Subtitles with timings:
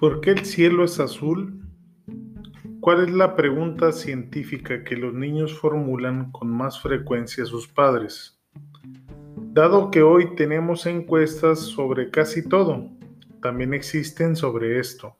[0.00, 1.60] ¿Por qué el cielo es azul?
[2.80, 8.40] ¿Cuál es la pregunta científica que los niños formulan con más frecuencia a sus padres?
[9.52, 12.88] Dado que hoy tenemos encuestas sobre casi todo,
[13.42, 15.16] también existen sobre esto,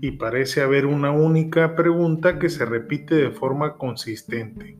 [0.00, 4.76] y parece haber una única pregunta que se repite de forma consistente.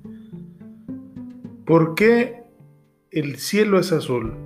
[1.64, 2.42] ¿Por qué
[3.12, 4.45] el cielo es azul?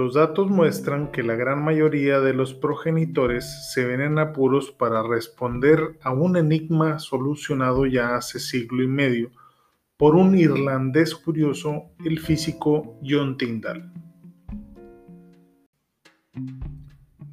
[0.00, 5.02] Los datos muestran que la gran mayoría de los progenitores se ven en apuros para
[5.02, 9.30] responder a un enigma solucionado ya hace siglo y medio
[9.98, 13.92] por un irlandés curioso, el físico John Tyndall.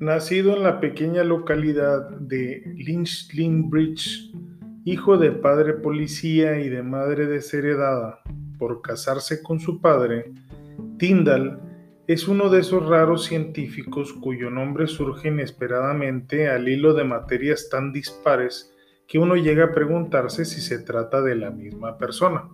[0.02, 4.34] Nacido en la pequeña localidad de Lynchlinbridge,
[4.84, 8.20] hijo de padre policía y de madre desheredada
[8.60, 10.34] por casarse con su padre,
[10.98, 11.62] Tyndall
[12.08, 17.92] es uno de esos raros científicos cuyo nombre surge inesperadamente al hilo de materias tan
[17.92, 18.74] dispares
[19.10, 22.48] que uno llega a preguntarse si se trata de la misma persona.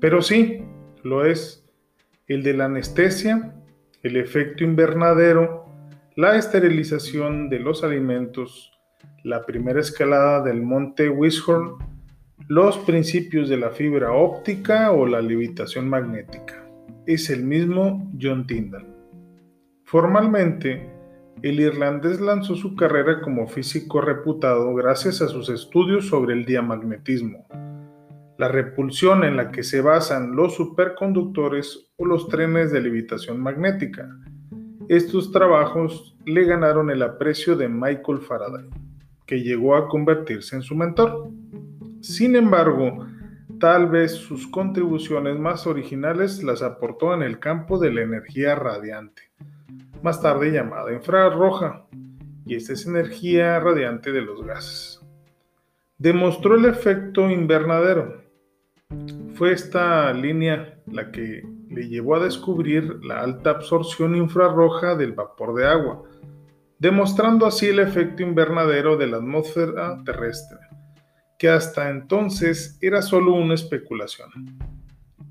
[0.00, 0.62] Pero sí,
[1.02, 1.68] lo es.
[2.28, 3.56] El de la anestesia,
[4.04, 5.66] el efecto invernadero,
[6.14, 8.72] la esterilización de los alimentos,
[9.24, 11.74] la primera escalada del monte Wishorn,
[12.46, 16.69] los principios de la fibra óptica o la levitación magnética
[17.06, 18.86] es el mismo John Tyndall.
[19.84, 20.88] Formalmente,
[21.42, 27.46] el irlandés lanzó su carrera como físico reputado gracias a sus estudios sobre el diamagnetismo,
[28.36, 34.08] la repulsión en la que se basan los superconductores o los trenes de levitación magnética.
[34.88, 38.68] Estos trabajos le ganaron el aprecio de Michael Faraday,
[39.26, 41.30] que llegó a convertirse en su mentor.
[42.00, 43.06] Sin embargo,
[43.60, 49.24] Tal vez sus contribuciones más originales las aportó en el campo de la energía radiante,
[50.02, 51.84] más tarde llamada infrarroja,
[52.46, 55.02] y esta es energía radiante de los gases.
[55.98, 58.22] Demostró el efecto invernadero.
[59.34, 65.54] Fue esta línea la que le llevó a descubrir la alta absorción infrarroja del vapor
[65.54, 66.02] de agua,
[66.78, 70.69] demostrando así el efecto invernadero de la atmósfera terrestre
[71.40, 74.30] que hasta entonces era solo una especulación.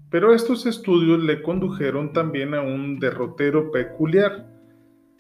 [0.10, 4.48] Pero estos estudios le condujeron también a un derrotero peculiar,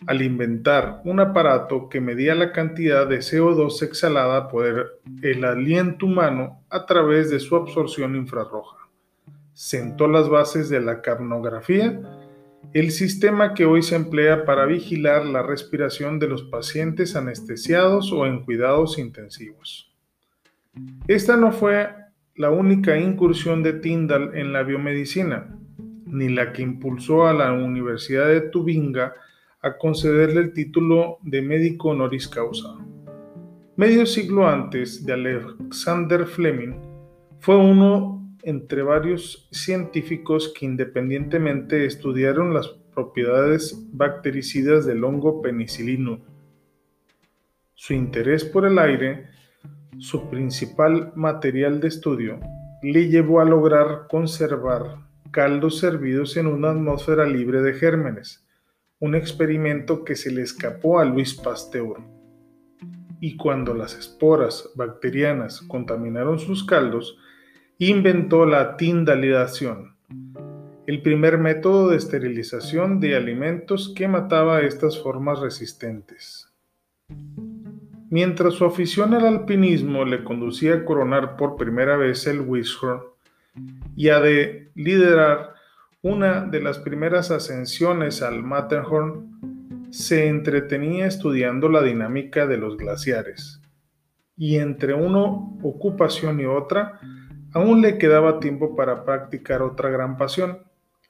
[0.07, 6.63] al inventar un aparato que medía la cantidad de CO2 exhalada por el aliento humano
[6.71, 8.77] a través de su absorción infrarroja.
[9.53, 12.01] Sentó las bases de la capnografía,
[12.73, 18.25] el sistema que hoy se emplea para vigilar la respiración de los pacientes anestesiados o
[18.25, 19.88] en cuidados intensivos.
[21.07, 21.89] Esta no fue
[22.35, 25.55] la única incursión de Tyndall en la biomedicina,
[26.05, 29.13] ni la que impulsó a la Universidad de Tubinga
[29.61, 32.75] a concederle el título de médico honoris causa.
[33.75, 36.75] Medio siglo antes de Alexander Fleming,
[37.39, 46.19] fue uno entre varios científicos que independientemente estudiaron las propiedades bactericidas del hongo penicilino.
[47.73, 49.27] Su interés por el aire
[49.97, 52.39] su principal material de estudio,
[52.81, 54.97] le llevó a lograr conservar
[55.31, 58.45] caldos servidos en una atmósfera libre de gérmenes,
[58.99, 61.97] un experimento que se le escapó a Luis Pasteur.
[63.19, 67.17] Y cuando las esporas bacterianas contaminaron sus caldos,
[67.77, 69.95] inventó la tindalidación,
[70.87, 76.48] el primer método de esterilización de alimentos que mataba estas formas resistentes.
[78.09, 83.01] Mientras su afición al alpinismo le conducía a coronar por primera vez el Wishorn
[83.95, 85.53] y a de liderar
[86.01, 93.61] una de las primeras ascensiones al Matterhorn, se entretenía estudiando la dinámica de los glaciares.
[94.37, 95.23] Y entre una
[95.63, 96.99] ocupación y otra,
[97.53, 100.59] aún le quedaba tiempo para practicar otra gran pasión,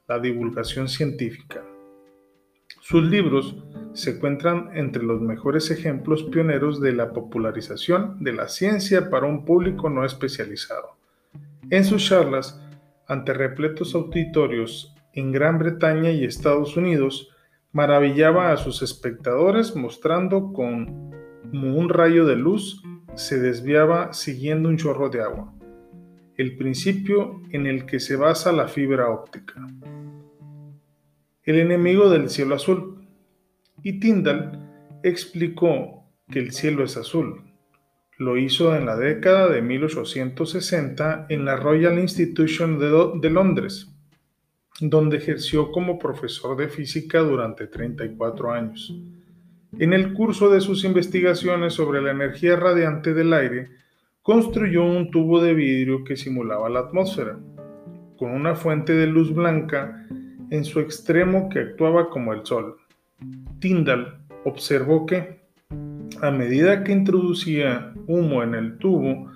[0.08, 1.64] la divulgación científica.
[2.82, 3.56] Sus libros
[4.00, 9.46] se encuentran entre los mejores ejemplos pioneros de la popularización de la ciencia para un
[9.46, 10.96] público no especializado.
[11.70, 12.60] En sus charlas,
[13.08, 17.30] ante repletos auditorios en Gran Bretaña y Estados Unidos,
[17.72, 21.10] maravillaba a sus espectadores mostrando con
[21.50, 22.84] como un rayo de luz
[23.16, 25.54] se desviaba siguiendo un chorro de agua,
[26.38, 29.68] el principio en el que se basa la fibra óptica.
[31.44, 32.99] El enemigo del cielo azul
[33.84, 34.60] y Tyndall
[35.04, 37.42] explicó que el cielo es azul.
[38.18, 43.96] Lo hizo en la década de 1860 en la Royal Institution de, Londres,
[44.82, 48.94] donde ejerció como profesor de física durante 34 años.
[49.78, 53.70] En el curso de sus investigaciones sobre la energía radiante del aire,
[54.22, 57.40] construyó un tubo de vidrio que simulaba la atmósfera,
[58.18, 60.06] con una fuente de luz blanca
[60.50, 62.78] en su extremo que actuaba como el sol.
[63.60, 65.40] Tyndall observó que,
[66.22, 69.32] a medida que introducía humo en el tubo,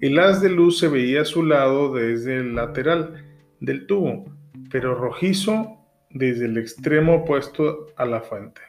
[0.00, 3.24] el haz de luz se veía a su lado desde el lateral
[3.60, 4.24] del tubo,
[4.70, 5.76] pero rojizo
[6.10, 8.60] desde el extremo opuesto a la fuente.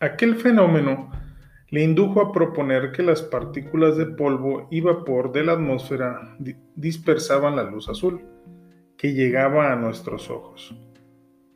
[0.00, 1.10] Aquel fenómeno
[1.70, 6.36] le indujo a proponer que las partículas de polvo y vapor de la atmósfera
[6.74, 8.20] dispersaban la luz azul,
[8.98, 10.74] que llegaba a nuestros ojos.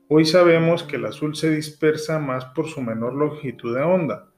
[0.09, 4.29] Hoy sabemos que el azul se dispersa más por su menor longitud de onda,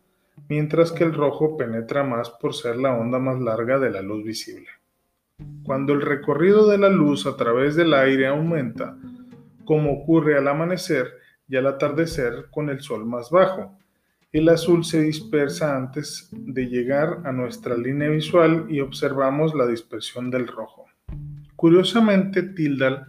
[0.48, 4.24] mientras que el rojo penetra más por ser la onda más larga de la luz
[4.24, 4.68] visible.
[5.64, 8.96] Cuando el recorrido de la luz a través del aire aumenta,
[9.66, 11.12] como ocurre al amanecer
[11.46, 13.76] y al atardecer con el sol más bajo.
[14.32, 20.30] El azul se dispersa antes de llegar a nuestra línea visual y observamos la dispersión
[20.30, 20.86] del rojo.
[21.56, 23.04] Curiosamente, Tyndall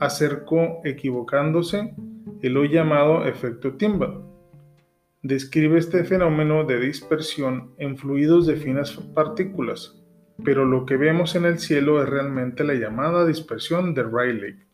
[0.00, 1.94] acercó, equivocándose,
[2.42, 4.24] el hoy llamado efecto Tyndall.
[5.22, 10.02] Describe este fenómeno de dispersión en fluidos de finas partículas,
[10.42, 14.70] pero lo que vemos en el cielo es realmente la llamada dispersión de Rayleigh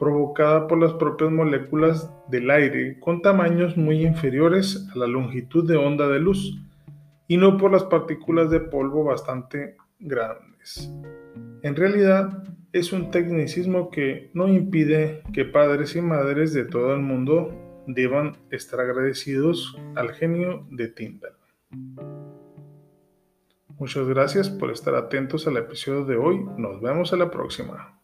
[0.00, 5.76] provocada por las propias moléculas del aire con tamaños muy inferiores a la longitud de
[5.76, 6.58] onda de luz
[7.28, 10.90] y no por las partículas de polvo bastante grandes.
[11.62, 12.42] En realidad,
[12.72, 17.54] es un tecnicismo que no impide que padres y madres de todo el mundo
[17.86, 21.36] deban estar agradecidos al genio de Tyndall.
[23.78, 26.44] Muchas gracias por estar atentos al episodio de hoy.
[26.56, 27.99] Nos vemos a la próxima.